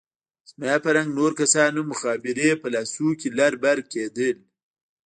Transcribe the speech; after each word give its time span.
زما 0.49 0.73
په 0.83 0.89
رنګ 0.95 1.09
نور 1.19 1.31
کسان 1.39 1.71
هم 1.77 1.85
مخابرې 1.91 2.49
په 2.61 2.67
لاسو 2.73 3.07
کښې 3.19 3.29
لر 3.37 3.53
بر 3.63 3.77
کېدل. 3.91 4.37